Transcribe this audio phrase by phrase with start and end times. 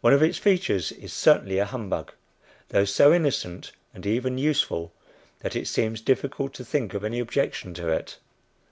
[0.00, 2.10] One of its features is certainly a humbug,
[2.70, 4.92] though so innocent and even useful
[5.42, 8.18] that it seems difficult to think of any objection to it.